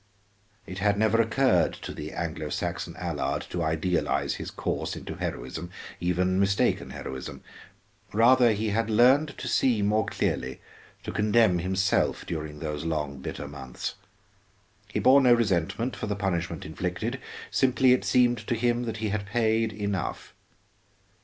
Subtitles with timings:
[0.65, 5.69] It had never occurred to the Anglo Saxon Allard to idealize his course into heroism;
[5.99, 7.43] even mistaken heroism.
[8.11, 10.59] Rather, he had learned to see more clearly,
[11.03, 13.93] to condemn himself, during those long, bitter months.
[14.87, 17.19] He bore no resentment for the punishment inflicted;
[17.51, 20.33] simply it seemed to him that he had paid enough.